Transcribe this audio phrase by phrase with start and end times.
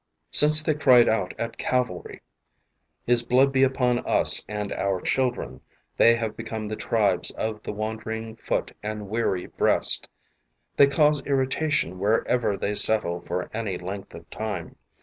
[0.31, 2.21] Since they cried out at Calvary:
[3.05, 5.61] "His blood be upon us and our children,
[5.95, 10.09] they have become the tribes of the wandering foot and weary breast.
[10.75, 14.75] They cause irritation where ever they settle for any length of time.